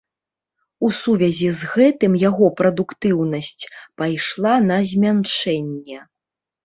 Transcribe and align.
У 0.87 0.87
сувязі 0.99 1.49
з 1.59 1.69
гэтым 1.73 2.17
яго 2.23 2.45
прадуктыўнасць 2.61 3.63
пайшла 4.03 4.55
на 4.73 4.77
змяншэнне. 4.93 5.99